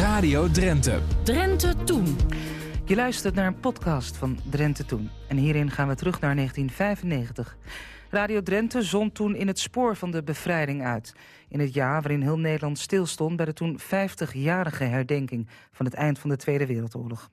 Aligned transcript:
Radio 0.00 0.50
Drenthe. 0.50 1.00
Drenthe 1.22 1.74
Toen. 1.84 2.16
Je 2.84 2.94
luistert 2.94 3.34
naar 3.34 3.46
een 3.46 3.60
podcast 3.60 4.16
van 4.16 4.38
Drenthe 4.50 4.84
Toen. 4.84 5.10
En 5.28 5.36
hierin 5.36 5.70
gaan 5.70 5.88
we 5.88 5.94
terug 5.94 6.20
naar 6.20 6.34
1995. 6.34 7.56
Radio 8.10 8.42
Drenthe 8.42 8.82
zond 8.82 9.14
toen 9.14 9.34
in 9.34 9.46
het 9.46 9.58
spoor 9.58 9.96
van 9.96 10.10
de 10.10 10.22
bevrijding 10.22 10.84
uit. 10.84 11.14
In 11.48 11.60
het 11.60 11.74
jaar 11.74 12.02
waarin 12.02 12.22
heel 12.22 12.38
Nederland 12.38 12.78
stilstond... 12.78 13.36
bij 13.36 13.46
de 13.46 13.52
toen 13.52 13.78
50-jarige 13.80 14.84
herdenking 14.84 15.48
van 15.72 15.86
het 15.86 15.94
eind 15.94 16.18
van 16.18 16.30
de 16.30 16.36
Tweede 16.36 16.66
Wereldoorlog. 16.66 17.30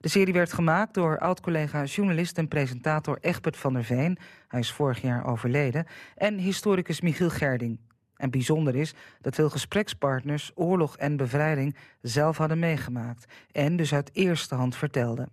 De 0.00 0.08
serie 0.08 0.32
werd 0.32 0.52
gemaakt 0.52 0.94
door 0.94 1.18
oud-collega 1.18 1.84
journalist 1.84 2.38
en 2.38 2.48
presentator 2.48 3.18
Egbert 3.20 3.56
van 3.56 3.72
der 3.72 3.84
Veen. 3.84 4.18
Hij 4.48 4.60
is 4.60 4.72
vorig 4.72 5.02
jaar 5.02 5.26
overleden. 5.26 5.86
En 6.16 6.38
historicus 6.38 7.00
Michiel 7.00 7.30
Gerding. 7.30 7.78
En 8.22 8.30
bijzonder 8.30 8.76
is 8.76 8.94
dat 9.20 9.34
veel 9.34 9.50
gesprekspartners 9.50 10.50
oorlog 10.54 10.96
en 10.96 11.16
bevrijding 11.16 11.76
zelf 12.00 12.36
hadden 12.36 12.58
meegemaakt. 12.58 13.32
En 13.52 13.76
dus 13.76 13.94
uit 13.94 14.10
eerste 14.12 14.54
hand 14.54 14.76
vertelden. 14.76 15.28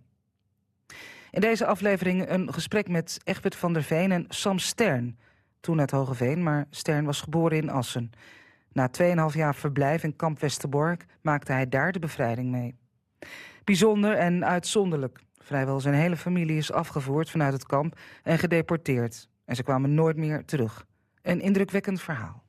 In 1.30 1.40
deze 1.40 1.66
aflevering 1.66 2.28
een 2.28 2.52
gesprek 2.52 2.88
met 2.88 3.20
Egbert 3.24 3.56
van 3.56 3.72
der 3.72 3.82
Veen 3.82 4.12
en 4.12 4.24
Sam 4.28 4.58
Stern. 4.58 5.18
Toen 5.60 5.80
uit 5.80 5.90
Hogeveen, 5.90 6.42
maar 6.42 6.66
Stern 6.70 7.04
was 7.04 7.20
geboren 7.20 7.56
in 7.56 7.70
Assen. 7.70 8.10
Na 8.72 8.90
2,5 9.02 9.36
jaar 9.36 9.54
verblijf 9.54 10.02
in 10.02 10.16
kamp 10.16 10.40
Westerbork 10.40 11.04
maakte 11.20 11.52
hij 11.52 11.68
daar 11.68 11.92
de 11.92 11.98
bevrijding 11.98 12.50
mee. 12.50 12.74
Bijzonder 13.64 14.16
en 14.16 14.44
uitzonderlijk. 14.44 15.20
Vrijwel 15.38 15.80
zijn 15.80 15.94
hele 15.94 16.16
familie 16.16 16.56
is 16.56 16.72
afgevoerd 16.72 17.30
vanuit 17.30 17.52
het 17.52 17.66
kamp 17.66 17.98
en 18.22 18.38
gedeporteerd. 18.38 19.28
En 19.44 19.56
ze 19.56 19.62
kwamen 19.62 19.94
nooit 19.94 20.16
meer 20.16 20.44
terug. 20.44 20.86
Een 21.22 21.40
indrukwekkend 21.40 22.00
verhaal. 22.00 22.42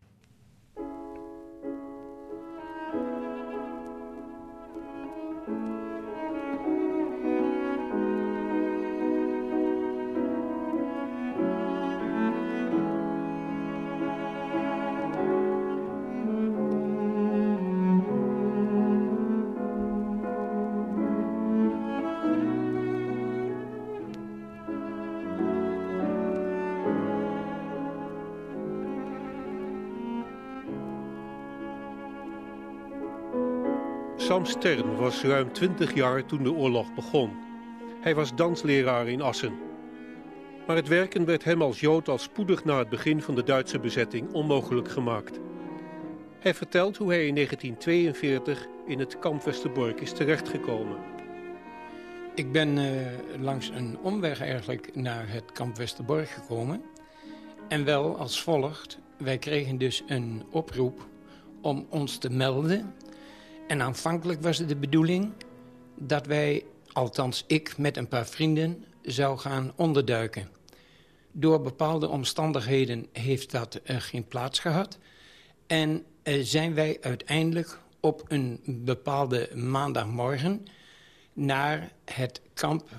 Sam 34.31 34.45
Stern 34.45 34.95
was 34.95 35.23
ruim 35.23 35.53
20 35.53 35.93
jaar 35.93 36.25
toen 36.25 36.43
de 36.43 36.51
oorlog 36.51 36.93
begon. 36.93 37.31
Hij 38.01 38.15
was 38.15 38.35
dansleraar 38.35 39.07
in 39.07 39.21
Assen. 39.21 39.59
Maar 40.67 40.75
het 40.75 40.87
werken 40.87 41.25
werd 41.25 41.43
hem 41.43 41.61
als 41.61 41.79
Jood 41.79 42.09
al 42.09 42.17
spoedig 42.17 42.63
na 42.63 42.77
het 42.77 42.89
begin 42.89 43.21
van 43.21 43.35
de 43.35 43.43
Duitse 43.43 43.79
bezetting 43.79 44.33
onmogelijk 44.33 44.91
gemaakt. 44.91 45.39
Hij 46.39 46.53
vertelt 46.53 46.97
hoe 46.97 47.07
hij 47.07 47.27
in 47.27 47.35
1942 47.35 48.67
in 48.85 48.99
het 48.99 49.19
kamp 49.19 49.43
Westerbork 49.43 50.01
is 50.01 50.11
terechtgekomen. 50.11 50.97
Ik 52.35 52.51
ben 52.51 52.77
uh, 52.77 52.85
langs 53.39 53.69
een 53.69 53.97
omweg 54.01 54.41
eigenlijk 54.41 54.95
naar 54.95 55.29
het 55.29 55.51
kamp 55.51 55.77
Westerbork 55.77 56.29
gekomen. 56.29 56.81
En 57.67 57.85
wel 57.85 58.17
als 58.17 58.41
volgt. 58.41 58.99
Wij 59.17 59.37
kregen 59.37 59.77
dus 59.77 60.03
een 60.07 60.43
oproep 60.51 61.07
om 61.61 61.85
ons 61.89 62.17
te 62.17 62.29
melden 62.29 62.93
en 63.71 63.81
aanvankelijk 63.81 64.41
was 64.41 64.57
het 64.57 64.67
de 64.67 64.75
bedoeling 64.75 65.31
dat 65.95 66.25
wij, 66.25 66.65
althans 66.91 67.43
ik 67.47 67.77
met 67.77 67.97
een 67.97 68.07
paar 68.07 68.27
vrienden, 68.27 68.85
zou 69.01 69.37
gaan 69.37 69.73
onderduiken. 69.75 70.49
Door 71.31 71.61
bepaalde 71.61 72.07
omstandigheden 72.07 73.07
heeft 73.11 73.51
dat 73.51 73.79
uh, 73.83 73.95
geen 73.99 74.27
plaats 74.27 74.59
gehad. 74.59 74.97
En 75.67 76.05
uh, 76.23 76.43
zijn 76.43 76.73
wij 76.73 76.97
uiteindelijk 77.01 77.79
op 77.99 78.23
een 78.27 78.59
bepaalde 78.65 79.49
maandagmorgen 79.55 80.65
naar 81.33 81.91
het 82.05 82.41
kamp, 82.53 82.89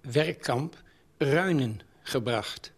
werkkamp 0.00 0.82
Ruinen 1.18 1.80
gebracht. 2.02 2.72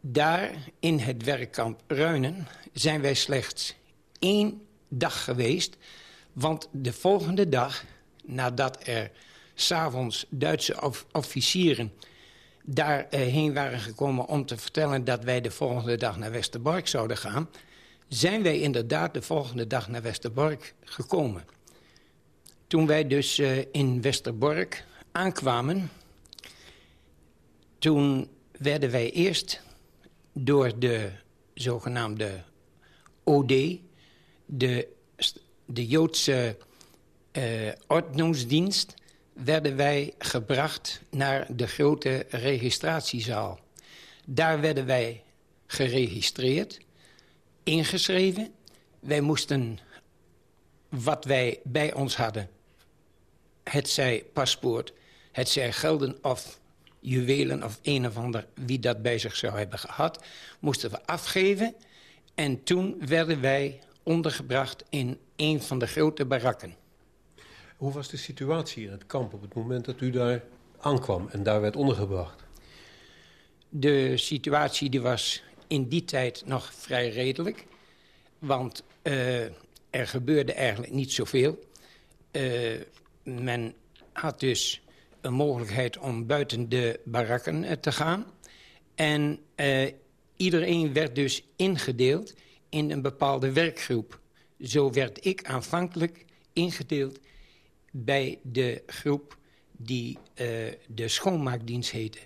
Daar 0.00 0.50
in 0.80 0.98
het 0.98 1.24
werkkamp 1.24 1.80
Ruinen 1.86 2.46
zijn 2.72 3.00
wij 3.00 3.14
slechts 3.14 3.76
één 4.18 4.65
dag 4.88 5.24
geweest. 5.24 5.76
Want 6.32 6.68
de 6.70 6.92
volgende 6.92 7.48
dag, 7.48 7.84
nadat 8.24 8.86
er 8.86 9.10
s'avonds 9.54 10.26
Duitse 10.28 10.82
of 10.82 11.06
officieren 11.12 11.92
daarheen 12.66 13.54
waren 13.54 13.78
gekomen 13.78 14.26
om 14.26 14.46
te 14.46 14.56
vertellen 14.56 15.04
dat 15.04 15.24
wij 15.24 15.40
de 15.40 15.50
volgende 15.50 15.96
dag 15.96 16.18
naar 16.18 16.30
Westerbork 16.30 16.88
zouden 16.88 17.16
gaan, 17.16 17.48
zijn 18.08 18.42
wij 18.42 18.60
inderdaad 18.60 19.14
de 19.14 19.22
volgende 19.22 19.66
dag 19.66 19.88
naar 19.88 20.02
Westerbork 20.02 20.74
gekomen. 20.84 21.44
Toen 22.66 22.86
wij 22.86 23.06
dus 23.06 23.38
uh, 23.38 23.58
in 23.72 24.02
Westerbork 24.02 24.84
aankwamen, 25.12 25.90
toen 27.78 28.28
werden 28.58 28.90
wij 28.90 29.10
eerst 29.10 29.62
door 30.32 30.78
de 30.78 31.10
zogenaamde 31.54 32.42
OD, 33.24 33.52
de, 34.46 34.88
de 35.64 35.86
Joodse 35.86 36.56
uh, 37.32 37.72
ordnungsdienst 37.86 38.94
werden 39.32 39.76
wij 39.76 40.14
gebracht 40.18 41.00
naar 41.10 41.56
de 41.56 41.66
grote 41.66 42.26
registratiezaal. 42.30 43.60
Daar 44.26 44.60
werden 44.60 44.86
wij 44.86 45.22
geregistreerd, 45.66 46.80
ingeschreven. 47.62 48.52
Wij 49.00 49.20
moesten 49.20 49.78
wat 50.88 51.24
wij 51.24 51.60
bij 51.64 51.94
ons 51.94 52.16
hadden, 52.16 52.50
het 53.64 53.88
zij 53.88 54.24
paspoort, 54.32 54.92
het 55.32 55.48
zij 55.48 55.72
gelden 55.72 56.18
of 56.22 56.60
juwelen 57.00 57.62
of 57.62 57.78
een 57.82 58.06
of 58.06 58.16
ander, 58.16 58.46
wie 58.54 58.78
dat 58.78 59.02
bij 59.02 59.18
zich 59.18 59.36
zou 59.36 59.58
hebben 59.58 59.78
gehad, 59.78 60.24
moesten 60.58 60.90
we 60.90 61.06
afgeven. 61.06 61.74
En 62.34 62.62
toen 62.62 62.96
werden 63.06 63.40
wij 63.40 63.80
ondergebracht 64.06 64.84
in 64.90 65.18
een 65.36 65.62
van 65.62 65.78
de 65.78 65.86
grote 65.86 66.24
barakken. 66.24 66.74
Hoe 67.76 67.92
was 67.92 68.08
de 68.08 68.16
situatie 68.16 68.84
in 68.84 68.90
het 68.90 69.06
kamp 69.06 69.34
op 69.34 69.42
het 69.42 69.54
moment 69.54 69.84
dat 69.84 70.00
u 70.00 70.10
daar 70.10 70.42
aankwam 70.80 71.28
en 71.28 71.42
daar 71.42 71.60
werd 71.60 71.76
ondergebracht? 71.76 72.44
De 73.68 74.16
situatie 74.16 74.90
die 74.90 75.00
was 75.00 75.42
in 75.66 75.88
die 75.88 76.04
tijd 76.04 76.42
nog 76.46 76.74
vrij 76.74 77.08
redelijk. 77.08 77.66
Want 78.38 78.82
uh, 79.02 79.44
er 79.90 80.06
gebeurde 80.06 80.52
eigenlijk 80.52 80.92
niet 80.92 81.12
zoveel. 81.12 81.58
Uh, 82.32 82.80
men 83.22 83.74
had 84.12 84.40
dus 84.40 84.82
een 85.20 85.32
mogelijkheid 85.32 85.98
om 85.98 86.26
buiten 86.26 86.68
de 86.68 87.00
barakken 87.04 87.62
uh, 87.62 87.72
te 87.72 87.92
gaan. 87.92 88.26
En 88.94 89.38
iedereen 90.36 90.92
werd 90.92 91.14
dus 91.14 91.42
ingedeeld 91.56 92.34
in 92.76 92.90
een 92.90 93.02
bepaalde 93.02 93.52
werkgroep. 93.52 94.20
Zo 94.60 94.90
werd 94.92 95.24
ik 95.24 95.44
aanvankelijk 95.44 96.24
ingedeeld 96.52 97.18
bij 97.90 98.38
de 98.42 98.82
groep 98.86 99.38
die 99.72 100.18
uh, 100.18 100.46
de 100.86 101.08
schoonmaakdienst 101.08 101.90
heette. 101.90 102.18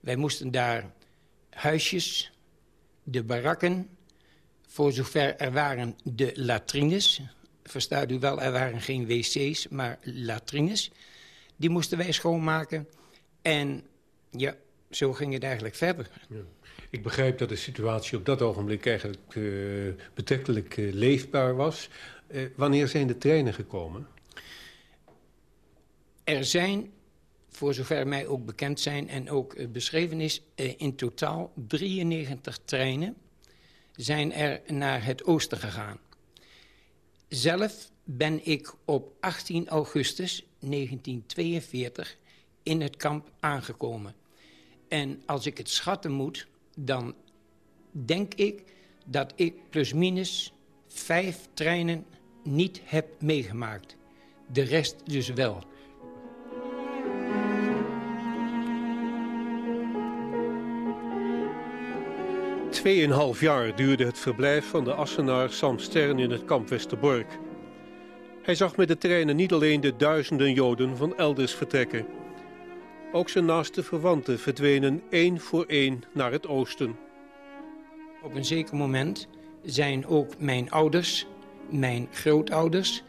Wij 0.00 0.16
moesten 0.16 0.50
daar 0.50 0.92
huisjes, 1.50 2.32
de 3.02 3.22
barakken, 3.22 3.88
voor 4.66 4.92
zover 4.92 5.36
er 5.36 5.52
waren 5.52 5.96
de 6.04 6.32
latrines. 6.34 7.20
Verstaat 7.62 8.10
u 8.10 8.18
wel, 8.18 8.40
er 8.40 8.52
waren 8.52 8.80
geen 8.80 9.06
wc's, 9.06 9.68
maar 9.68 9.98
latrines. 10.02 10.90
Die 11.56 11.70
moesten 11.70 11.98
wij 11.98 12.12
schoonmaken. 12.12 12.88
En 13.42 13.86
ja, 14.30 14.56
zo 14.90 15.12
ging 15.12 15.32
het 15.32 15.42
eigenlijk 15.42 15.74
verder. 15.74 16.10
Ja. 16.28 16.40
Ik 16.90 17.02
begrijp 17.02 17.38
dat 17.38 17.48
de 17.48 17.56
situatie 17.56 18.18
op 18.18 18.24
dat 18.24 18.42
ogenblik 18.42 18.86
eigenlijk 18.86 19.34
uh, 19.34 19.94
betrekkelijk 20.14 20.76
uh, 20.76 20.92
leefbaar 20.92 21.56
was. 21.56 21.88
Uh, 22.28 22.48
wanneer 22.56 22.88
zijn 22.88 23.06
de 23.06 23.18
treinen 23.18 23.54
gekomen? 23.54 24.08
Er 26.24 26.44
zijn, 26.44 26.92
voor 27.48 27.74
zover 27.74 28.06
mij 28.06 28.26
ook 28.26 28.44
bekend 28.44 28.80
zijn 28.80 29.08
en 29.08 29.30
ook 29.30 29.72
beschreven 29.72 30.20
is... 30.20 30.42
in 30.54 30.96
totaal 30.96 31.52
93 31.66 32.58
treinen 32.64 33.16
zijn 33.92 34.32
er 34.32 34.60
naar 34.66 35.04
het 35.04 35.24
oosten 35.24 35.58
gegaan. 35.58 35.98
Zelf 37.28 37.90
ben 38.04 38.46
ik 38.46 38.74
op 38.84 39.12
18 39.20 39.68
augustus 39.68 40.46
1942 40.58 42.16
in 42.62 42.80
het 42.80 42.96
kamp 42.96 43.30
aangekomen. 43.40 44.14
En 44.88 45.22
als 45.26 45.46
ik 45.46 45.58
het 45.58 45.68
schatten 45.68 46.10
moet 46.10 46.48
dan 46.84 47.14
denk 47.90 48.34
ik 48.34 48.62
dat 49.06 49.32
ik 49.36 49.54
plusminus 49.70 50.52
vijf 50.86 51.48
treinen 51.54 52.04
niet 52.42 52.80
heb 52.84 53.06
meegemaakt. 53.20 53.96
De 54.52 54.62
rest 54.62 54.96
dus 55.04 55.28
wel. 55.28 55.62
Tweeënhalf 62.70 63.40
jaar 63.40 63.76
duurde 63.76 64.04
het 64.04 64.18
verblijf 64.18 64.64
van 64.64 64.84
de 64.84 64.94
Assenaar 64.94 65.50
Sam 65.50 65.78
Stern 65.78 66.18
in 66.18 66.30
het 66.30 66.44
kamp 66.44 66.68
Westerbork. 66.68 67.38
Hij 68.42 68.54
zag 68.54 68.76
met 68.76 68.88
de 68.88 68.98
treinen 68.98 69.36
niet 69.36 69.52
alleen 69.52 69.80
de 69.80 69.96
duizenden 69.96 70.52
Joden 70.52 70.96
van 70.96 71.16
elders 71.16 71.54
vertrekken. 71.54 72.06
Ook 73.12 73.28
zijn 73.28 73.44
naaste 73.44 73.82
verwanten 73.82 74.38
verdwenen 74.38 75.02
één 75.10 75.40
voor 75.40 75.64
één 75.64 76.02
naar 76.12 76.32
het 76.32 76.46
oosten. 76.46 76.96
Op 78.22 78.34
een 78.34 78.44
zeker 78.44 78.76
moment 78.76 79.28
zijn 79.64 80.06
ook 80.06 80.38
mijn 80.38 80.70
ouders, 80.70 81.26
mijn 81.70 82.08
grootouders... 82.12 83.02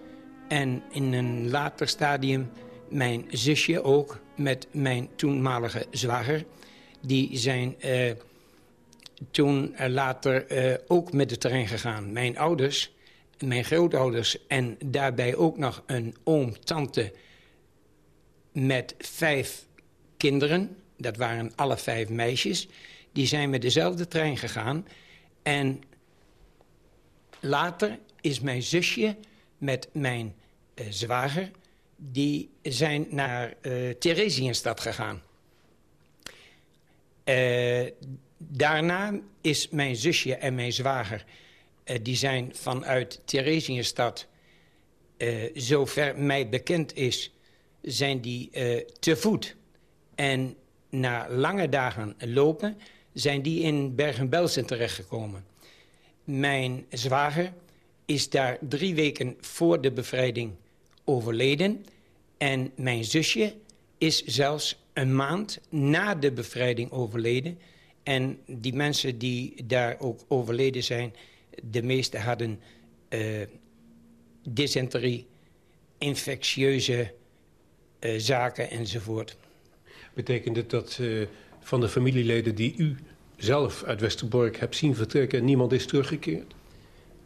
en 0.48 0.83
in 0.92 1.13
een 1.13 1.50
later 1.50 1.88
stadium 1.88 2.50
mijn 2.89 3.25
zusje 3.30 3.83
ook 3.83 4.19
met 4.36 4.68
mijn 4.71 5.09
toenmalige 5.15 5.86
zwager... 5.92 6.45
die 7.01 7.38
zijn 7.38 7.75
uh, 7.86 8.12
toen 9.31 9.75
later 9.88 10.51
uh, 10.51 10.75
ook 10.88 11.13
met 11.13 11.30
de 11.30 11.38
trein 11.38 11.68
gegaan. 11.68 12.12
Mijn 12.12 12.38
ouders, 12.38 12.94
mijn 13.45 13.63
grootouders 13.63 14.48
en 14.48 14.77
daarbij 14.86 15.36
ook 15.36 15.57
nog 15.57 15.83
een 15.86 16.15
oom, 16.24 16.59
tante... 16.59 17.13
met 18.51 18.95
vijf 18.98 19.69
kinderen, 20.22 20.78
dat 20.98 21.18
waren 21.18 21.52
alle 21.56 21.78
vijf 21.78 22.10
meisjes... 22.10 22.68
die 23.12 23.26
zijn 23.26 23.50
met 23.50 23.62
dezelfde 23.62 24.08
trein 24.08 24.38
gegaan... 24.38 24.86
En 25.44 25.82
later 27.40 28.00
is 28.22 28.40
mijn 28.40 28.62
zusje 28.64 29.18
met 29.58 29.90
mijn 29.94 30.36
uh, 30.76 30.86
zwager... 30.90 31.52
die 31.96 32.50
zijn 32.62 33.08
naar 33.10 33.54
uh, 33.62 33.96
gegaan. 34.60 35.22
Uh, 37.26 37.90
daarna 38.38 39.20
is 39.42 39.70
mijn 39.70 39.96
zusje 39.96 40.36
en 40.36 40.56
mijn 40.56 40.74
zwager... 40.74 41.26
die 42.02 42.16
zijn 42.16 42.56
vanuit 42.56 43.22
Theresienstad... 43.26 44.28
zover 45.54 46.20
mij 46.20 46.50
bekend 46.50 46.96
is, 46.96 47.32
zijn 47.82 48.22
die 48.22 48.50
te 49.00 49.16
voet. 49.16 49.56
En 50.22 50.56
na 50.90 51.30
lange 51.30 51.70
dagen 51.70 52.16
lopen 52.20 52.78
zijn 53.14 53.42
die 53.42 53.62
in 53.62 53.96
Bergen-Belsen 53.96 54.66
terechtgekomen. 54.66 55.46
Mijn 56.24 56.86
zwager 56.90 57.54
is 58.06 58.30
daar 58.30 58.58
drie 58.62 58.96
weken 58.96 59.38
voor 59.40 59.82
de 59.82 59.92
bevrijding 59.92 60.52
overleden. 61.04 61.86
En 62.38 62.72
mijn 62.76 63.04
zusje 63.04 63.54
is 63.98 64.24
zelfs 64.26 64.80
een 64.94 65.16
maand 65.16 65.60
na 65.70 66.16
de 66.16 66.32
bevrijding 66.32 66.92
overleden. 66.92 67.60
En 68.04 68.40
die 68.46 68.74
mensen 68.74 69.18
die 69.18 69.66
daar 69.66 69.96
ook 70.00 70.20
overleden 70.28 70.84
zijn... 70.84 71.14
de 71.64 71.84
meeste 71.84 72.18
hadden 72.18 72.60
uh, 73.10 73.42
dysenterie, 74.50 75.28
infectieuze 75.98 77.14
uh, 78.00 78.20
zaken 78.20 78.70
enzovoort. 78.70 79.38
Betekent 80.13 80.56
het 80.56 80.69
dat 80.69 80.98
uh, 81.02 81.28
van 81.60 81.81
de 81.81 81.90
familieleden 81.90 82.56
die 82.56 82.74
u 82.78 82.96
zelf 83.38 83.84
uit 83.84 84.02
Westerbork 84.02 84.58
hebt 84.58 84.75
zien 84.75 84.96
vertrekken 84.96 85.40
en 85.40 85.46
niemand 85.46 85.72
is 85.72 85.86
teruggekeerd? 85.86 86.54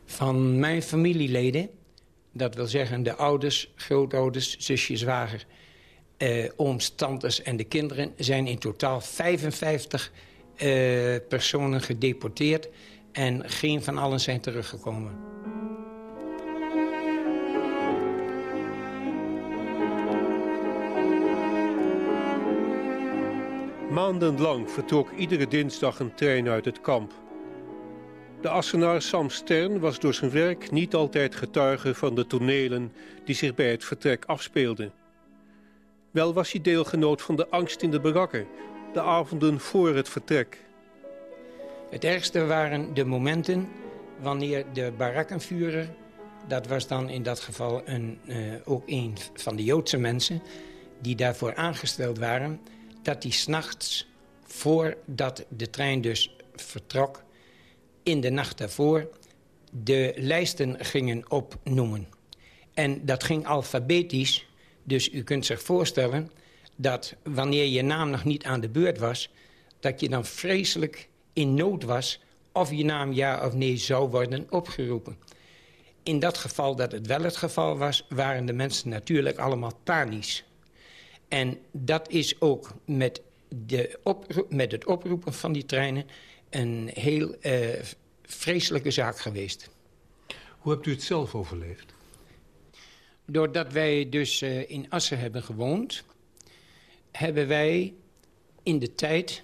Van 0.06 0.60
mijn 0.60 0.82
familieleden, 0.84 1.70
dat 2.32 2.56
wil 2.56 2.68
zeggen 2.68 3.04
de 3.04 3.16
ouders, 3.16 3.72
grootouders, 3.76 4.58
zusjes, 4.58 5.00
zwager, 5.00 5.46
eh, 6.18 6.50
ooms, 6.56 6.90
tantes 6.90 7.42
en 7.42 7.58
de 7.58 7.64
kinderen... 7.64 8.14
zijn 8.18 8.48
in 8.48 8.60
totaal 8.60 9.02
55 9.02 10.12
eh, 10.56 11.16
personen 11.30 11.82
gedeporteerd 11.82 12.70
en 13.12 13.50
geen 13.50 13.84
van 13.84 13.98
allen 13.98 14.20
zijn 14.20 14.42
teruggekomen. 14.42 15.35
Maandenlang 23.96 24.72
vertrok 24.72 25.12
iedere 25.12 25.48
dinsdag 25.48 26.00
een 26.00 26.14
trein 26.14 26.48
uit 26.48 26.66
het 26.66 26.82
kamp. 26.82 27.14
De 28.42 28.50
Assenaar 28.50 29.02
Sam 29.02 29.30
Stern 29.30 29.80
was 29.80 30.00
door 30.00 30.14
zijn 30.14 30.32
werk 30.32 30.72
niet 30.72 30.96
altijd 30.96 31.36
getuige 31.36 31.94
van 31.94 32.16
de 32.16 32.28
tonelen 32.28 32.94
die 33.26 33.36
zich 33.36 33.56
bij 33.56 33.72
het 33.72 33.84
vertrek 33.84 34.26
afspeelden. 34.26 34.92
Wel 36.12 36.34
was 36.34 36.52
hij 36.52 36.62
deelgenoot 36.62 37.22
van 37.22 37.36
de 37.36 37.50
angst 37.50 37.82
in 37.82 37.92
de 37.92 38.00
barakken, 38.00 38.48
de 38.94 39.02
avonden 39.02 39.60
voor 39.60 39.96
het 39.96 40.10
vertrek. 40.10 40.58
Het 41.90 42.04
ergste 42.04 42.46
waren 42.46 42.94
de 42.94 43.06
momenten 43.06 43.68
wanneer 44.22 44.66
de 44.74 44.94
barakkenvuurder, 44.98 45.90
dat 46.48 46.68
was 46.68 46.88
dan 46.88 47.10
in 47.10 47.24
dat 47.24 47.40
geval 47.40 47.82
een, 47.86 48.20
uh, 48.26 48.54
ook 48.66 48.84
een 48.86 49.14
van 49.34 49.56
de 49.56 49.64
Joodse 49.64 49.98
mensen, 49.98 50.42
die 51.02 51.16
daarvoor 51.16 51.56
aangesteld 51.56 52.18
waren 52.18 52.60
dat 53.06 53.24
hij 53.24 53.32
s'nachts, 53.32 54.08
voordat 54.46 55.46
de 55.50 55.70
trein 55.70 56.02
dus 56.02 56.36
vertrok... 56.56 57.24
in 58.04 58.22
de 58.22 58.30
nacht 58.30 58.58
daarvoor 58.58 59.10
de 59.72 60.14
lijsten 60.16 60.86
gingen 60.86 61.32
opnoemen. 61.32 62.08
En 62.74 63.06
dat 63.06 63.24
ging 63.24 63.48
alfabetisch, 63.48 64.48
dus 64.84 65.14
u 65.14 65.24
kunt 65.24 65.46
zich 65.46 65.62
voorstellen... 65.62 66.32
dat 66.76 67.16
wanneer 67.24 67.66
je 67.66 67.82
naam 67.82 68.10
nog 68.10 68.24
niet 68.24 68.44
aan 68.44 68.62
de 68.62 68.70
beurt 68.70 68.98
was... 68.98 69.30
dat 69.80 70.00
je 70.00 70.10
dan 70.10 70.26
vreselijk 70.26 71.10
in 71.34 71.54
nood 71.54 71.84
was 71.84 72.20
of 72.52 72.72
je 72.72 72.86
naam 72.86 73.14
ja 73.14 73.46
of 73.46 73.54
nee 73.54 73.78
zou 73.78 74.10
worden 74.10 74.46
opgeroepen. 74.50 75.18
In 76.04 76.20
dat 76.20 76.38
geval 76.38 76.76
dat 76.76 76.92
het 76.92 77.08
wel 77.08 77.22
het 77.22 77.38
geval 77.38 77.78
was, 77.78 78.06
waren 78.10 78.46
de 78.46 78.54
mensen 78.54 78.90
natuurlijk 78.90 79.38
allemaal 79.38 79.74
panisch. 79.84 80.44
En 81.28 81.58
dat 81.72 82.10
is 82.10 82.42
ook 82.42 82.74
met, 82.86 83.22
de 83.66 84.00
met 84.50 84.72
het 84.72 84.86
oproepen 84.86 85.34
van 85.34 85.52
die 85.52 85.66
treinen 85.66 86.06
een 86.50 86.90
heel 86.94 87.36
uh, 87.42 87.68
vreselijke 88.24 88.92
zaak 88.92 89.20
geweest. 89.20 89.70
Hoe 90.60 90.74
hebt 90.74 90.86
u 90.86 90.92
het 90.92 91.04
zelf 91.04 91.36
overleefd? 91.36 91.94
Doordat 93.26 93.72
wij 93.72 94.10
dus 94.10 94.42
uh, 94.42 94.70
in 94.70 94.90
Assen 94.90 95.20
hebben 95.20 95.44
gewoond... 95.44 96.04
hebben 97.12 97.48
wij 97.48 97.94
in 98.64 98.80
de 98.80 98.96
tijd 98.96 99.44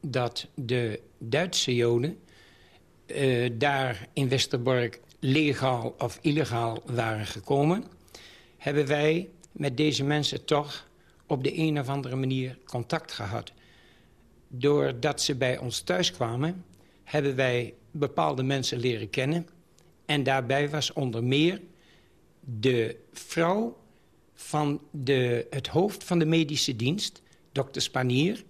dat 0.00 0.46
de 0.54 1.00
Duitse 1.18 1.74
Joden... 1.74 2.18
Uh, 3.06 3.50
daar 3.52 4.08
in 4.12 4.28
Westerbork 4.28 5.00
legaal 5.18 5.94
of 5.98 6.18
illegaal 6.22 6.82
waren 6.84 7.26
gekomen... 7.26 7.84
hebben 8.56 8.86
wij 8.86 9.28
met 9.52 9.76
deze 9.76 10.04
mensen 10.04 10.44
toch 10.44 10.88
op 11.30 11.44
de 11.44 11.58
een 11.58 11.80
of 11.80 11.88
andere 11.88 12.16
manier 12.16 12.58
contact 12.64 13.12
gehad. 13.12 13.52
Doordat 14.48 15.22
ze 15.22 15.34
bij 15.34 15.58
ons 15.58 15.80
thuis 15.80 16.12
kwamen, 16.12 16.64
hebben 17.04 17.36
wij 17.36 17.74
bepaalde 17.90 18.42
mensen 18.42 18.78
leren 18.78 19.10
kennen. 19.10 19.48
En 20.06 20.22
daarbij 20.22 20.70
was 20.70 20.92
onder 20.92 21.24
meer 21.24 21.60
de 22.40 22.96
vrouw 23.12 23.76
van 24.34 24.80
de, 24.90 25.46
het 25.50 25.66
hoofd 25.66 26.04
van 26.04 26.18
de 26.18 26.24
medische 26.24 26.76
dienst, 26.76 27.22
dokter 27.52 27.82
Spanier. 27.82 28.44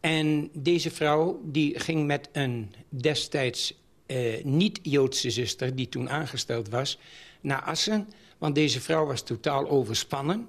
En 0.00 0.50
deze 0.52 0.90
vrouw 0.90 1.40
die 1.44 1.78
ging 1.78 2.06
met 2.06 2.28
een 2.32 2.72
destijds 2.88 3.74
eh, 4.06 4.44
niet-Joodse 4.44 5.30
zuster... 5.30 5.74
die 5.74 5.88
toen 5.88 6.10
aangesteld 6.10 6.68
was, 6.68 6.98
naar 7.40 7.62
Assen. 7.62 8.08
Want 8.38 8.54
deze 8.54 8.80
vrouw 8.80 9.06
was 9.06 9.22
totaal 9.22 9.68
overspannen. 9.68 10.48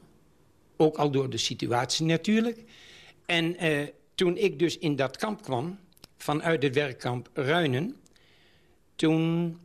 Ook 0.81 0.98
al 0.98 1.12
door 1.12 1.29
de 1.29 1.38
situatie 1.38 2.05
natuurlijk. 2.05 2.63
En 3.25 3.57
eh, 3.57 3.88
toen 4.15 4.38
ik 4.38 4.59
dus 4.59 4.77
in 4.77 4.95
dat 4.95 5.17
kamp 5.17 5.41
kwam, 5.41 5.79
vanuit 6.17 6.63
het 6.63 6.75
werkkamp 6.75 7.29
Ruinen... 7.33 7.95
toen 8.95 9.57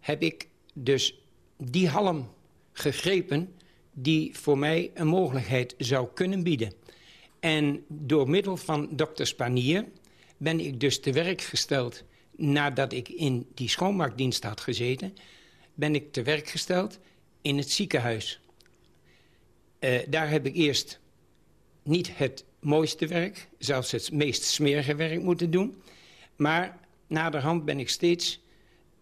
heb 0.00 0.22
ik 0.22 0.48
dus 0.74 1.20
die 1.56 1.88
halm 1.88 2.28
gegrepen 2.72 3.54
die 3.92 4.38
voor 4.38 4.58
mij 4.58 4.90
een 4.94 5.06
mogelijkheid 5.06 5.74
zou 5.78 6.08
kunnen 6.14 6.42
bieden. 6.42 6.72
En 7.40 7.84
door 7.88 8.30
middel 8.30 8.56
van 8.56 8.88
dokter 8.90 9.26
Spanier 9.26 9.84
ben 10.36 10.60
ik 10.60 10.80
dus 10.80 11.00
te 11.00 11.12
werk 11.12 11.42
gesteld... 11.42 12.04
nadat 12.36 12.92
ik 12.92 13.08
in 13.08 13.46
die 13.54 13.68
schoonmaakdienst 13.68 14.42
had 14.42 14.60
gezeten... 14.60 15.14
ben 15.74 15.94
ik 15.94 16.12
te 16.12 16.22
werk 16.22 16.48
gesteld 16.48 16.98
in 17.42 17.56
het 17.56 17.70
ziekenhuis... 17.70 18.40
Uh, 19.80 19.98
daar 20.08 20.30
heb 20.30 20.46
ik 20.46 20.54
eerst 20.54 21.00
niet 21.82 22.16
het 22.16 22.44
mooiste 22.60 23.06
werk, 23.06 23.48
zelfs 23.58 23.90
het 23.90 24.12
meest 24.12 24.42
smerige 24.42 24.94
werk 24.94 25.22
moeten 25.22 25.50
doen. 25.50 25.82
Maar 26.36 26.78
naderhand 27.06 27.64
ben 27.64 27.80
ik 27.80 27.88
steeds 27.88 28.40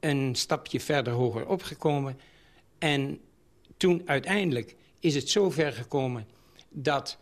een 0.01 0.35
stapje 0.35 0.81
verder 0.81 1.13
hoger 1.13 1.47
opgekomen. 1.47 2.19
En 2.79 3.21
toen 3.77 4.03
uiteindelijk 4.05 4.77
is 5.01 5.15
het 5.15 5.29
zo 5.29 5.51
ver 5.51 5.73
gekomen 5.73 6.27
dat 6.69 7.19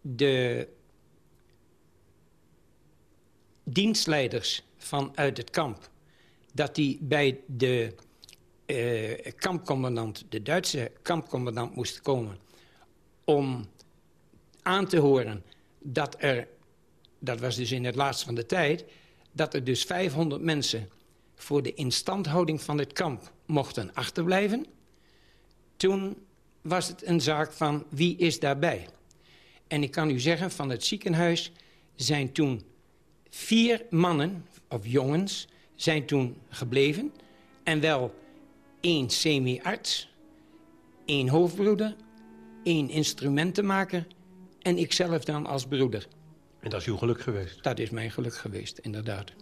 de 0.00 0.68
dienstleiders 3.64 4.62
vanuit 4.76 5.36
het 5.36 5.50
kamp... 5.50 5.90
dat 6.52 6.74
die 6.74 6.98
bij 7.00 7.40
de 7.46 7.94
uh, 8.66 9.32
kampcommandant, 9.36 10.24
de 10.28 10.42
Duitse 10.42 10.92
kampcommandant 11.02 11.74
moesten 11.74 12.02
komen... 12.02 12.38
om 13.24 13.68
aan 14.62 14.86
te 14.86 14.98
horen 14.98 15.42
dat 15.78 16.16
er, 16.18 16.48
dat 17.18 17.40
was 17.40 17.56
dus 17.56 17.72
in 17.72 17.84
het 17.84 17.94
laatste 17.94 18.24
van 18.24 18.34
de 18.34 18.46
tijd... 18.46 18.84
dat 19.32 19.54
er 19.54 19.64
dus 19.64 19.84
500 19.84 20.42
mensen 20.42 20.88
voor 21.34 21.62
de 21.62 21.74
instandhouding 21.74 22.62
van 22.62 22.78
het 22.78 22.92
kamp 22.92 23.32
mochten 23.46 23.94
achterblijven. 23.94 24.66
Toen 25.76 26.16
was 26.60 26.88
het 26.88 27.06
een 27.06 27.20
zaak 27.20 27.52
van 27.52 27.84
wie 27.88 28.16
is 28.16 28.40
daarbij. 28.40 28.88
En 29.66 29.82
ik 29.82 29.90
kan 29.90 30.10
u 30.10 30.20
zeggen, 30.20 30.50
van 30.50 30.70
het 30.70 30.84
ziekenhuis 30.84 31.52
zijn 31.94 32.32
toen 32.32 32.62
vier 33.28 33.86
mannen, 33.90 34.46
of 34.68 34.86
jongens, 34.86 35.48
zijn 35.74 36.06
toen 36.06 36.36
gebleven. 36.48 37.12
En 37.62 37.80
wel 37.80 38.14
één 38.80 39.10
semi-arts, 39.10 40.08
één 41.04 41.28
hoofdbroeder, 41.28 41.96
één 42.62 42.88
instrumentenmaker 42.88 44.06
en 44.62 44.78
ikzelf 44.78 45.24
dan 45.24 45.46
als 45.46 45.66
broeder. 45.66 46.06
En 46.60 46.70
dat 46.70 46.80
is 46.80 46.86
uw 46.86 46.96
geluk 46.96 47.20
geweest? 47.20 47.62
Dat 47.62 47.78
is 47.78 47.90
mijn 47.90 48.10
geluk 48.10 48.34
geweest, 48.34 48.78
inderdaad. 48.78 49.32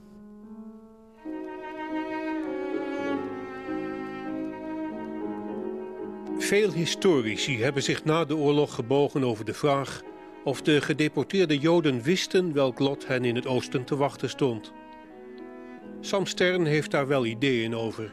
Veel 6.39 6.73
historici 6.73 7.63
hebben 7.63 7.83
zich 7.83 8.05
na 8.05 8.25
de 8.25 8.37
oorlog 8.37 8.75
gebogen 8.75 9.25
over 9.25 9.45
de 9.45 9.55
vraag... 9.55 10.03
of 10.45 10.63
de 10.63 10.81
gedeporteerde 10.81 11.59
Joden 11.59 12.03
wisten 12.03 12.53
welk 12.53 12.79
lot 12.79 13.07
hen 13.07 13.25
in 13.25 13.35
het 13.35 13.47
oosten 13.47 13.85
te 13.85 13.97
wachten 13.97 14.29
stond. 14.29 14.73
Sam 16.01 16.27
Stern 16.27 16.65
heeft 16.65 16.91
daar 16.91 17.07
wel 17.07 17.27
ideeën 17.27 17.75
over. 17.75 18.13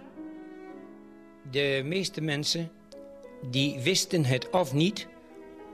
De 1.51 1.81
meeste 1.85 2.21
mensen 2.21 2.71
die 3.41 3.79
wisten 3.79 4.25
het 4.25 4.49
of 4.49 4.73
niet... 4.73 5.07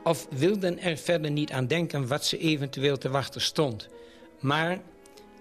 of 0.03 0.27
wilden 0.29 0.79
er 0.79 0.97
verder 0.97 1.31
niet 1.31 1.51
aan 1.51 1.67
denken 1.67 2.07
wat 2.07 2.25
ze 2.25 2.37
eventueel 2.37 2.97
te 2.97 3.09
wachten 3.09 3.41
stond. 3.41 3.87
Maar 4.39 4.81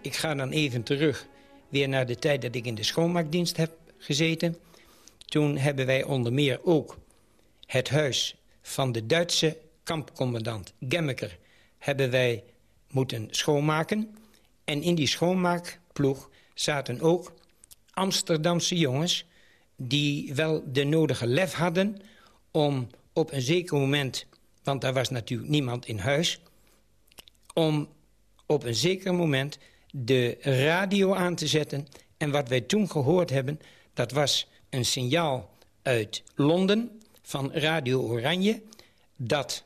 ik 0.00 0.14
ga 0.14 0.35
dan 0.35 0.50
even 0.50 0.83
terug 0.83 1.26
weer 1.69 1.88
naar 1.88 2.07
de 2.07 2.17
tijd 2.17 2.43
dat 2.43 2.55
ik 2.55 2.67
in 2.67 2.75
de 2.75 2.83
schoonmaakdienst 2.83 3.57
heb 3.57 3.73
gezeten. 3.99 4.57
Toen 5.19 5.57
hebben 5.57 5.87
wij 5.87 6.05
onder 6.05 6.33
meer 6.33 6.61
ook 6.64 6.99
het 7.67 7.88
huis 7.88 8.37
van 8.62 8.93
de 8.93 9.07
Duitse 9.07 9.57
kampcommandant 9.83 10.73
Gemmeker... 10.88 11.38
hebben 11.79 12.11
wij 12.11 12.45
moeten 12.91 13.29
schoonmaken. 13.31 14.17
En 14.64 14.83
in 14.83 14.95
die 14.95 15.07
schoonmaakploeg 15.07 16.31
zaten 16.55 17.00
ook 17.00 17.33
Amsterdamse 17.91 18.76
jongens 18.76 19.25
die 19.76 20.35
wel 20.35 20.62
de 20.73 20.85
nodige 20.85 21.26
lef 21.26 21.52
hadden 21.52 22.00
om 22.53 22.89
op 23.13 23.33
een 23.33 23.43
zeker 23.43 23.79
moment... 23.79 24.27
want 24.63 24.81
daar 24.81 24.93
was 24.93 25.11
natuurlijk 25.11 25.51
niemand 25.51 25.87
in 25.87 25.99
huis... 25.99 26.41
om 27.55 27.89
op 28.47 28.65
een 28.65 28.75
zeker 28.75 29.15
moment 29.15 29.59
de 29.91 30.37
radio 30.41 31.15
aan 31.15 31.35
te 31.35 31.47
zetten. 31.47 31.87
En 32.17 32.31
wat 32.31 32.49
wij 32.49 32.61
toen 32.61 32.91
gehoord 32.91 33.31
hebben, 33.31 33.61
dat 33.95 34.13
was 34.13 34.49
een 34.71 34.85
signaal 34.85 35.51
uit 35.83 36.23
Londen 36.35 37.01
van 37.23 37.53
Radio 37.53 38.01
Oranje... 38.01 38.63
dat 39.17 39.65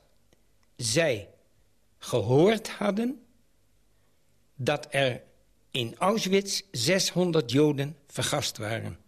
zij 0.77 1.29
gehoord 1.99 2.69
hadden 2.69 3.21
dat 4.57 4.87
er 4.91 5.23
in 5.71 5.95
Auschwitz 5.99 6.63
600 6.71 7.51
Joden 7.51 7.97
vergast 8.07 8.57
waren. 8.57 8.99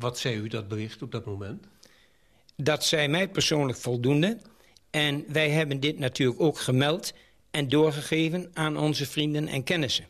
Wat 0.00 0.18
zei 0.18 0.36
u 0.36 0.48
dat 0.48 0.68
bericht 0.68 1.02
op 1.02 1.12
dat 1.12 1.24
moment? 1.24 1.66
Dat 2.56 2.84
zei 2.84 3.08
mij 3.08 3.28
persoonlijk 3.28 3.78
voldoende. 3.78 4.38
En 4.90 5.24
wij 5.28 5.50
hebben 5.50 5.80
dit 5.80 5.98
natuurlijk 5.98 6.40
ook 6.40 6.58
gemeld 6.58 7.12
en 7.50 7.68
doorgegeven 7.68 8.50
aan 8.52 8.76
onze 8.76 9.06
vrienden 9.06 9.46
en 9.46 9.62
kennissen. 9.62 10.06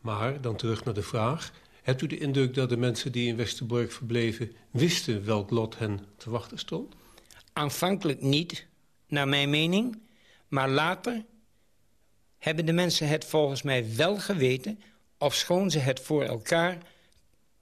Maar, 0.00 0.40
dan 0.40 0.56
terug 0.56 0.84
naar 0.84 0.94
de 0.94 1.02
vraag... 1.02 1.52
hebt 1.82 2.02
u 2.02 2.06
de 2.06 2.18
indruk 2.18 2.54
dat 2.54 2.68
de 2.68 2.76
mensen 2.76 3.12
die 3.12 3.28
in 3.28 3.36
Westerbork 3.36 3.92
verbleven... 3.92 4.52
wisten 4.70 5.24
welk 5.24 5.50
lot 5.50 5.78
hen 5.78 6.00
te 6.16 6.30
wachten 6.30 6.58
stond? 6.58 6.94
Aanvankelijk 7.52 8.20
niet, 8.20 8.66
naar 9.08 9.28
mijn 9.28 9.50
mening. 9.50 9.98
Maar 10.48 10.68
later 10.68 11.24
hebben 12.38 12.66
de 12.66 12.72
mensen 12.72 13.08
het 13.08 13.24
volgens 13.24 13.62
mij 13.62 13.96
wel 13.96 14.16
geweten... 14.18 14.80
ofschoon 15.18 15.70
ze 15.70 15.78
het 15.78 16.00
voor 16.00 16.22
elkaar 16.22 16.78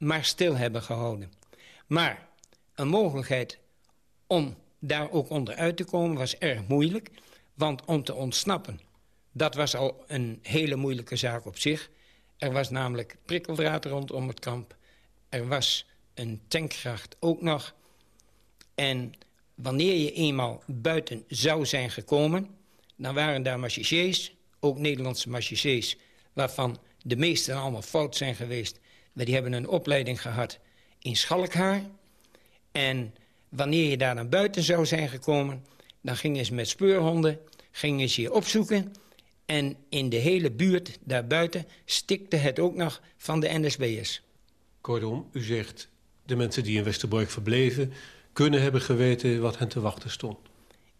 maar 0.02 0.24
stil 0.24 0.56
hebben 0.56 0.82
gehouden. 0.82 1.32
Maar 1.86 2.28
een 2.74 2.88
mogelijkheid 2.88 3.58
om 4.26 4.56
daar 4.78 5.10
ook 5.10 5.30
onderuit 5.30 5.76
te 5.76 5.84
komen 5.84 6.16
was 6.16 6.38
erg 6.38 6.68
moeilijk. 6.68 7.10
Want 7.54 7.84
om 7.84 8.04
te 8.04 8.14
ontsnappen, 8.14 8.80
dat 9.32 9.54
was 9.54 9.74
al 9.74 10.04
een 10.06 10.38
hele 10.42 10.76
moeilijke 10.76 11.16
zaak 11.16 11.46
op 11.46 11.58
zich. 11.58 11.90
Er 12.38 12.52
was 12.52 12.70
namelijk 12.70 13.16
prikkeldraad 13.24 13.84
rondom 13.84 14.28
het 14.28 14.40
kamp. 14.40 14.76
Er 15.28 15.48
was 15.48 15.86
een 16.14 16.40
tankgracht 16.48 17.16
ook 17.20 17.42
nog. 17.42 17.74
En 18.74 19.12
wanneer 19.54 19.96
je 19.96 20.12
eenmaal 20.12 20.62
buiten 20.66 21.24
zou 21.28 21.66
zijn 21.66 21.90
gekomen... 21.90 22.48
dan 22.96 23.14
waren 23.14 23.42
daar 23.42 23.58
marchichés, 23.58 24.34
ook 24.60 24.78
Nederlandse 24.78 25.30
marchichés... 25.30 25.96
waarvan 26.32 26.78
de 27.02 27.16
meeste 27.16 27.54
allemaal 27.54 27.82
fout 27.82 28.16
zijn 28.16 28.34
geweest... 28.34 28.80
Maar 29.12 29.24
die 29.24 29.34
hebben 29.34 29.52
een 29.52 29.68
opleiding 29.68 30.22
gehad 30.22 30.58
in 30.98 31.16
Schalkhaar. 31.16 31.82
En 32.72 33.14
wanneer 33.48 33.90
je 33.90 33.96
daar 33.96 34.14
naar 34.14 34.28
buiten 34.28 34.62
zou 34.62 34.86
zijn 34.86 35.08
gekomen... 35.08 35.64
dan 36.00 36.16
gingen 36.16 36.44
ze 36.44 36.54
met 36.54 36.68
speurhonden 36.68 37.40
gingen 37.72 38.08
ze 38.08 38.20
je 38.20 38.32
opzoeken... 38.32 38.92
en 39.46 39.76
in 39.88 40.08
de 40.08 40.16
hele 40.16 40.50
buurt 40.50 40.98
daarbuiten 41.00 41.66
stikte 41.84 42.36
het 42.36 42.58
ook 42.58 42.74
nog 42.74 43.02
van 43.16 43.40
de 43.40 43.58
NSB'ers. 43.58 44.22
Kortom, 44.80 45.28
u 45.32 45.42
zegt 45.42 45.88
de 46.26 46.36
mensen 46.36 46.62
die 46.62 46.78
in 46.78 46.84
Westerbork 46.84 47.30
verbleven... 47.30 47.92
kunnen 48.32 48.62
hebben 48.62 48.80
geweten 48.80 49.40
wat 49.40 49.58
hen 49.58 49.68
te 49.68 49.80
wachten 49.80 50.10
stond. 50.10 50.38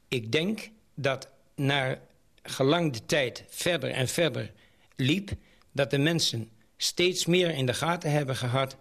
Ik 0.08 0.32
denk 0.32 0.70
dat 0.94 1.28
naar 1.54 2.00
gelang 2.42 2.92
de 2.92 3.06
tijd 3.06 3.44
verder 3.48 3.90
en 3.90 4.08
verder 4.08 4.52
liep... 4.96 5.30
dat 5.72 5.90
de 5.90 5.98
mensen 5.98 6.50
steeds 6.82 7.26
meer 7.26 7.50
in 7.50 7.66
de 7.66 7.74
gaten 7.74 8.10
hebben 8.10 8.36
gehad... 8.36 8.76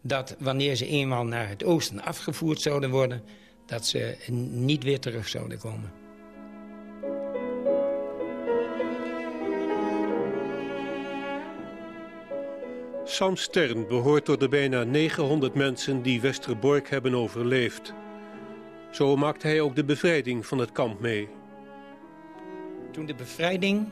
dat 0.00 0.36
wanneer 0.38 0.76
ze 0.76 0.86
eenmaal 0.86 1.24
naar 1.24 1.48
het 1.48 1.64
oosten 1.64 2.02
afgevoerd 2.02 2.60
zouden 2.60 2.90
worden... 2.90 3.22
dat 3.66 3.86
ze 3.86 4.16
niet 4.50 4.82
weer 4.84 5.00
terug 5.00 5.28
zouden 5.28 5.58
komen. 5.58 5.92
Sam 13.04 13.36
Stern 13.36 13.86
behoort 13.86 14.24
tot 14.24 14.40
de 14.40 14.48
bijna 14.48 14.84
900 14.84 15.54
mensen 15.54 16.02
die 16.02 16.20
Westerbork 16.20 16.90
hebben 16.90 17.14
overleefd. 17.14 17.92
Zo 18.90 19.16
maakt 19.16 19.42
hij 19.42 19.60
ook 19.60 19.76
de 19.76 19.84
bevrijding 19.84 20.46
van 20.46 20.58
het 20.58 20.72
kamp 20.72 21.00
mee. 21.00 21.28
Toen 22.92 23.06
de 23.06 23.14
bevrijding 23.14 23.88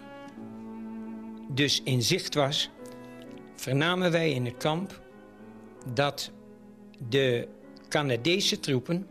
dus 1.49 1.83
in 1.83 2.03
zicht 2.03 2.35
was 2.35 2.71
vernamen 3.57 4.11
wij 4.11 4.33
in 4.33 4.45
het 4.45 4.57
kamp 4.57 5.01
dat 5.93 6.31
de 7.09 7.49
Canadese 7.89 8.61
troepen, 8.61 9.09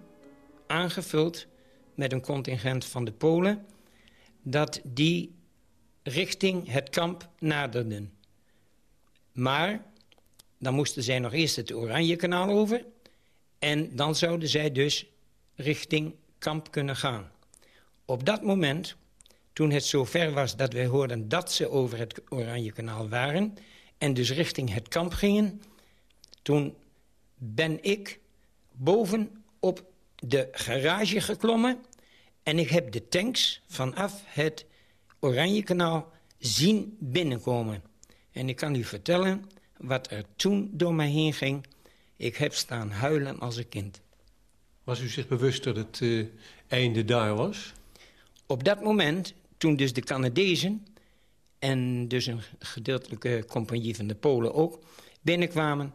aangevuld 0.67 1.45
met 1.93 2.11
een 2.11 2.21
contingent 2.21 2.85
van 2.85 3.05
de 3.05 3.11
Polen... 3.11 3.65
dat 4.41 4.81
die 4.83 5.35
richting 6.03 6.71
het 6.71 6.89
kamp 6.89 7.29
naderden. 7.39 8.13
Maar 9.31 9.85
dan 10.57 10.73
moesten 10.73 11.03
zij 11.03 11.19
nog 11.19 11.33
eerst 11.33 11.55
het 11.55 11.73
Oranjekanaal 11.73 12.49
over... 12.49 12.85
en 13.59 13.95
dan 13.95 14.15
zouden 14.15 14.49
zij 14.49 14.71
dus 14.71 15.05
richting 15.55 16.15
kamp 16.37 16.71
kunnen 16.71 16.95
gaan. 16.95 17.31
Op 18.05 18.25
dat 18.25 18.43
moment, 18.43 18.95
toen 19.53 19.71
het 19.71 19.85
zover 19.85 20.31
was 20.31 20.55
dat 20.55 20.73
wij 20.73 20.85
hoorden 20.85 21.29
dat 21.29 21.51
ze 21.51 21.69
over 21.69 21.97
het 21.97 22.21
Oranjekanaal 22.29 23.09
waren 23.09 23.57
en 23.97 24.13
dus 24.13 24.31
richting 24.31 24.73
het 24.73 24.87
kamp 24.87 25.13
gingen... 25.13 25.61
toen 26.41 26.75
ben 27.37 27.83
ik 27.83 28.19
boven 28.71 29.43
op 29.59 29.83
de 30.15 30.47
garage 30.51 31.21
geklommen... 31.21 31.77
en 32.43 32.59
ik 32.59 32.69
heb 32.69 32.91
de 32.91 33.07
tanks 33.07 33.61
vanaf 33.67 34.21
het 34.25 34.65
Oranjekanaal 35.19 36.11
zien 36.37 36.97
binnenkomen. 36.99 37.83
En 38.31 38.49
ik 38.49 38.55
kan 38.55 38.75
u 38.75 38.83
vertellen 38.83 39.43
wat 39.77 40.11
er 40.11 40.25
toen 40.35 40.69
door 40.73 40.93
mij 40.93 41.09
heen 41.09 41.33
ging. 41.33 41.65
Ik 42.15 42.35
heb 42.35 42.53
staan 42.53 42.91
huilen 42.91 43.39
als 43.39 43.57
een 43.57 43.69
kind. 43.69 44.01
Was 44.83 44.99
u 44.99 45.07
zich 45.07 45.27
bewust 45.27 45.63
dat 45.63 45.75
het 45.75 45.99
uh, 45.99 46.27
einde 46.67 47.05
daar 47.05 47.35
was? 47.35 47.73
Op 48.45 48.63
dat 48.63 48.81
moment, 48.81 49.33
toen 49.57 49.75
dus 49.75 49.93
de 49.93 50.01
Canadezen... 50.01 50.85
en 51.65 52.07
dus 52.07 52.25
een 52.25 52.41
gedeeltelijke 52.59 53.43
compagnie 53.47 53.95
van 53.95 54.07
de 54.07 54.15
Polen 54.15 54.53
ook 54.53 54.79
binnenkwamen... 55.21 55.93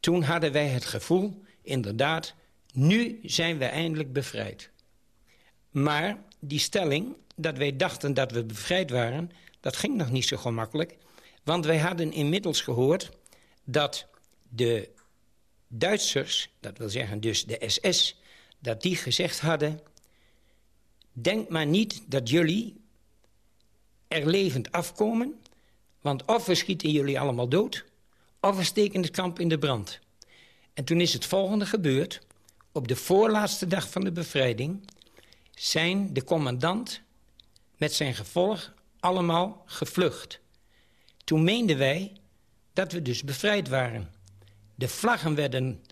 toen 0.00 0.22
hadden 0.22 0.52
wij 0.52 0.68
het 0.68 0.84
gevoel, 0.84 1.42
inderdaad... 1.62 2.34
nu 2.72 3.20
zijn 3.22 3.58
we 3.58 3.64
eindelijk 3.64 4.12
bevrijd. 4.12 4.70
Maar 5.70 6.22
die 6.40 6.58
stelling 6.58 7.16
dat 7.36 7.56
wij 7.56 7.76
dachten 7.76 8.14
dat 8.14 8.32
we 8.32 8.44
bevrijd 8.44 8.90
waren... 8.90 9.30
dat 9.60 9.76
ging 9.76 9.96
nog 9.96 10.10
niet 10.10 10.24
zo 10.24 10.36
gemakkelijk. 10.36 10.96
Want 11.44 11.64
wij 11.64 11.78
hadden 11.78 12.12
inmiddels 12.12 12.60
gehoord 12.60 13.10
dat 13.64 14.06
de 14.48 14.88
Duitsers... 15.68 16.50
dat 16.60 16.78
wil 16.78 16.88
zeggen 16.88 17.20
dus 17.20 17.44
de 17.44 17.64
SS, 17.66 18.20
dat 18.58 18.82
die 18.82 18.96
gezegd 18.96 19.40
hadden... 19.40 19.80
denk 21.12 21.48
maar 21.48 21.66
niet 21.66 22.02
dat 22.06 22.28
jullie 22.28 22.77
er 24.08 24.26
levend 24.26 24.72
afkomen... 24.72 25.40
want 26.00 26.24
of 26.24 26.46
we 26.46 26.54
schieten 26.54 26.90
jullie 26.90 27.20
allemaal 27.20 27.48
dood... 27.48 27.84
of 28.40 28.56
we 28.56 28.64
steken 28.64 29.02
het 29.02 29.10
kamp 29.10 29.38
in 29.38 29.48
de 29.48 29.58
brand. 29.58 30.00
En 30.74 30.84
toen 30.84 31.00
is 31.00 31.12
het 31.12 31.24
volgende 31.24 31.66
gebeurd. 31.66 32.20
Op 32.72 32.88
de 32.88 32.96
voorlaatste 32.96 33.66
dag 33.66 33.90
van 33.90 34.04
de 34.04 34.12
bevrijding... 34.12 34.90
zijn 35.54 36.12
de 36.12 36.24
commandant 36.24 37.00
met 37.76 37.92
zijn 37.92 38.14
gevolg 38.14 38.74
allemaal 39.00 39.62
gevlucht. 39.66 40.40
Toen 41.24 41.44
meenden 41.44 41.78
wij 41.78 42.12
dat 42.72 42.92
we 42.92 43.02
dus 43.02 43.22
bevrijd 43.22 43.68
waren. 43.68 44.12
De 44.74 44.88
vlaggen 44.88 45.34
werden 45.34 45.82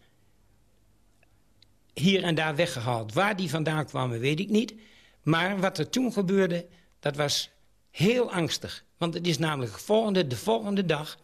hier 1.94 2.22
en 2.22 2.34
daar 2.34 2.56
weggehaald. 2.56 3.12
Waar 3.12 3.36
die 3.36 3.50
vandaan 3.50 3.86
kwamen, 3.86 4.20
weet 4.20 4.40
ik 4.40 4.48
niet. 4.48 4.74
Maar 5.22 5.60
wat 5.60 5.78
er 5.78 5.88
toen 5.90 6.12
gebeurde, 6.12 6.66
dat 7.00 7.16
was 7.16 7.50
heel 7.96 8.32
angstig. 8.32 8.84
Want 8.96 9.14
het 9.14 9.26
is 9.26 9.38
namelijk 9.38 9.72
de 9.72 9.78
volgende, 9.78 10.26
de 10.26 10.36
volgende 10.36 10.84
dag... 10.84 11.18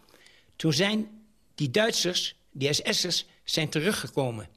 toen 0.57 0.73
zijn 0.73 1.09
die 1.55 1.71
Duitsers, 1.71 2.37
die 2.50 2.73
SS'ers, 2.73 3.26
zijn 3.45 3.69
teruggekomen. 3.69 4.49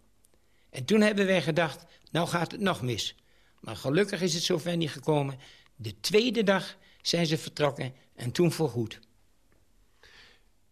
En 0.70 0.86
toen 0.86 1.02
hebben 1.02 1.26
wij 1.26 1.42
gedacht, 1.42 1.86
nou 2.12 2.28
gaat 2.28 2.52
het 2.52 2.62
nog 2.62 2.82
mis. 2.82 3.16
Maar 3.60 3.76
gelukkig 3.76 4.22
is 4.22 4.34
het 4.34 4.44
zover 4.44 4.78
niet 4.78 4.92
gekomen. 4.92 5.40
De 5.76 6.00
tweede 6.00 6.44
dag 6.44 6.78
zijn 7.02 7.26
ze 7.26 7.38
vertrokken 7.38 7.94
en 8.16 8.32
toen 8.32 8.52
voorgoed. 8.52 9.00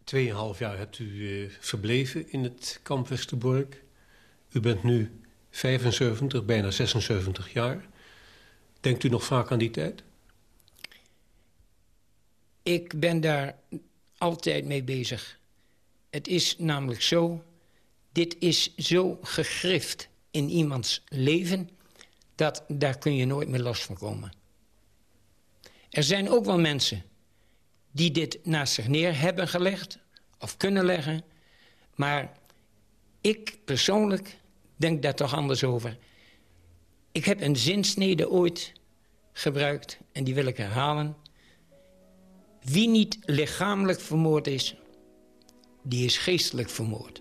Tweeënhalf 0.04 0.58
jaar 0.58 0.78
hebt 0.78 0.98
u 0.98 1.04
uh, 1.04 1.50
verbleven 1.60 2.30
in 2.30 2.42
het 2.42 2.80
kamp 2.82 3.08
Westerbork. 3.08 3.82
U 4.52 4.60
bent 4.60 4.82
nu 4.82 5.20
75, 5.50 6.44
bijna 6.44 6.70
76 6.70 7.52
jaar. 7.52 7.84
Denkt 8.80 9.04
u 9.04 9.08
nog 9.08 9.24
vaak 9.24 9.52
aan 9.52 9.58
die 9.58 9.70
tijd? 9.70 10.02
Ik 12.64 13.00
ben 13.00 13.20
daar 13.20 13.58
altijd 14.18 14.64
mee 14.64 14.82
bezig. 14.82 15.38
Het 16.10 16.28
is 16.28 16.58
namelijk 16.58 17.02
zo, 17.02 17.44
dit 18.12 18.36
is 18.38 18.76
zo 18.76 19.18
gegrift 19.22 20.08
in 20.30 20.48
iemands 20.48 21.02
leven... 21.08 21.70
dat 22.34 22.64
daar 22.68 22.98
kun 22.98 23.14
je 23.14 23.24
nooit 23.24 23.48
meer 23.48 23.60
los 23.60 23.82
van 23.82 23.94
komen. 23.94 24.32
Er 25.90 26.02
zijn 26.02 26.30
ook 26.30 26.44
wel 26.44 26.58
mensen 26.58 27.02
die 27.90 28.10
dit 28.10 28.38
naast 28.46 28.72
zich 28.72 28.88
neer 28.88 29.20
hebben 29.20 29.48
gelegd 29.48 29.98
of 30.38 30.56
kunnen 30.56 30.84
leggen. 30.84 31.24
Maar 31.94 32.32
ik 33.20 33.58
persoonlijk 33.64 34.36
denk 34.76 35.02
daar 35.02 35.14
toch 35.14 35.34
anders 35.34 35.64
over. 35.64 35.98
Ik 37.12 37.24
heb 37.24 37.40
een 37.40 37.56
zinsnede 37.56 38.30
ooit 38.30 38.72
gebruikt 39.32 39.98
en 40.12 40.24
die 40.24 40.34
wil 40.34 40.46
ik 40.46 40.56
herhalen. 40.56 41.16
Wie 42.64 42.88
niet 42.88 43.18
lichamelijk 43.20 44.00
vermoord 44.00 44.46
is, 44.46 44.76
die 45.82 46.04
is 46.04 46.18
geestelijk 46.18 46.70
vermoord. 46.70 47.20